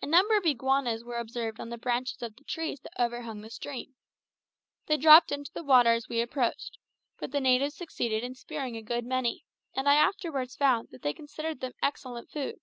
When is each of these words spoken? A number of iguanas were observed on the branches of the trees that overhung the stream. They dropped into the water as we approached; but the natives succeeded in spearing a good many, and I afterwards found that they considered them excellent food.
A 0.00 0.06
number 0.06 0.34
of 0.38 0.46
iguanas 0.46 1.04
were 1.04 1.18
observed 1.18 1.60
on 1.60 1.68
the 1.68 1.76
branches 1.76 2.22
of 2.22 2.36
the 2.36 2.44
trees 2.44 2.80
that 2.80 2.98
overhung 2.98 3.42
the 3.42 3.50
stream. 3.50 3.94
They 4.86 4.96
dropped 4.96 5.30
into 5.30 5.52
the 5.52 5.62
water 5.62 5.90
as 5.92 6.08
we 6.08 6.22
approached; 6.22 6.78
but 7.18 7.32
the 7.32 7.38
natives 7.42 7.74
succeeded 7.76 8.24
in 8.24 8.34
spearing 8.34 8.78
a 8.78 8.82
good 8.82 9.04
many, 9.04 9.44
and 9.76 9.86
I 9.90 9.96
afterwards 9.96 10.56
found 10.56 10.88
that 10.90 11.02
they 11.02 11.12
considered 11.12 11.60
them 11.60 11.74
excellent 11.82 12.30
food. 12.30 12.60